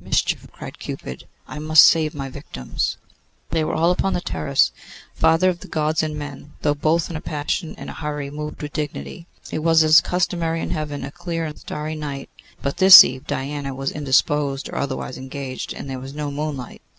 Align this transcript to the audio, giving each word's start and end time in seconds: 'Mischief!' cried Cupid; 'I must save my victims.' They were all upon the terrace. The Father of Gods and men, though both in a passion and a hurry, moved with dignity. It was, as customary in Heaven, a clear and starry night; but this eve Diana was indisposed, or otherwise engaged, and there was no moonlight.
'Mischief!' 0.00 0.46
cried 0.52 0.78
Cupid; 0.78 1.26
'I 1.46 1.60
must 1.60 1.86
save 1.86 2.14
my 2.14 2.28
victims.' 2.28 2.98
They 3.48 3.64
were 3.64 3.72
all 3.72 3.90
upon 3.90 4.12
the 4.12 4.20
terrace. 4.20 4.70
The 5.14 5.20
Father 5.22 5.48
of 5.48 5.70
Gods 5.70 6.02
and 6.02 6.14
men, 6.14 6.52
though 6.60 6.74
both 6.74 7.08
in 7.08 7.16
a 7.16 7.22
passion 7.22 7.74
and 7.78 7.88
a 7.88 7.94
hurry, 7.94 8.28
moved 8.28 8.60
with 8.60 8.74
dignity. 8.74 9.28
It 9.50 9.60
was, 9.60 9.82
as 9.82 10.02
customary 10.02 10.60
in 10.60 10.72
Heaven, 10.72 11.04
a 11.04 11.10
clear 11.10 11.46
and 11.46 11.58
starry 11.58 11.94
night; 11.94 12.28
but 12.60 12.76
this 12.76 13.02
eve 13.02 13.26
Diana 13.26 13.74
was 13.74 13.90
indisposed, 13.90 14.68
or 14.68 14.76
otherwise 14.76 15.16
engaged, 15.16 15.72
and 15.72 15.88
there 15.88 15.98
was 16.00 16.12
no 16.12 16.30
moonlight. 16.30 16.82